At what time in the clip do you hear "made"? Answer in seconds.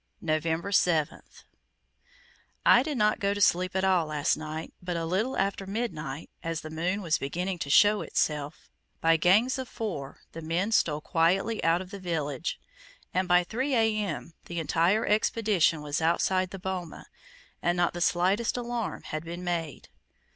19.43-19.87